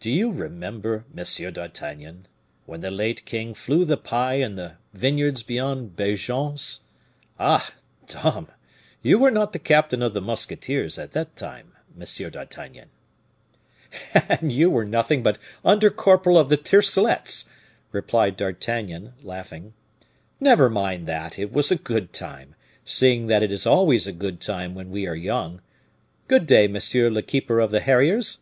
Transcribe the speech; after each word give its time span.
"Do 0.00 0.10
you 0.10 0.32
remember, 0.32 1.04
Monsieur 1.12 1.50
d'Artagnan, 1.50 2.24
when 2.64 2.80
the 2.80 2.90
late 2.90 3.26
king 3.26 3.52
flew 3.52 3.84
the 3.84 3.98
pie 3.98 4.36
in 4.36 4.54
the 4.54 4.78
vineyards 4.94 5.42
beyond 5.42 5.94
Beaugence? 5.94 6.84
Ah! 7.38 7.74
dame! 8.06 8.46
you 9.02 9.18
were 9.18 9.30
not 9.30 9.52
the 9.52 9.58
captain 9.58 10.00
of 10.00 10.14
the 10.14 10.22
musketeers 10.22 10.96
at 10.98 11.12
that 11.12 11.36
time, 11.36 11.72
Monsieur 11.94 12.30
d'Artagnan." 12.30 12.88
"And 14.14 14.50
you 14.50 14.70
were 14.70 14.86
nothing 14.86 15.22
but 15.22 15.36
under 15.62 15.90
corporal 15.90 16.38
of 16.38 16.48
the 16.48 16.56
tiercelets," 16.56 17.50
replied 17.92 18.38
D'Artagnan, 18.38 19.12
laughing. 19.22 19.74
"Never 20.40 20.70
mind 20.70 21.06
that, 21.08 21.38
it 21.38 21.52
was 21.52 21.70
a 21.70 21.76
good 21.76 22.14
time, 22.14 22.54
seeing 22.86 23.26
that 23.26 23.42
it 23.42 23.52
is 23.52 23.66
always 23.66 24.06
a 24.06 24.12
good 24.12 24.40
time 24.40 24.74
when 24.74 24.88
we 24.90 25.06
are 25.06 25.14
young. 25.14 25.60
Good 26.26 26.46
day, 26.46 26.68
monsieur 26.68 27.10
the 27.10 27.20
keeper 27.22 27.60
of 27.60 27.70
the 27.70 27.80
harriers." 27.80 28.38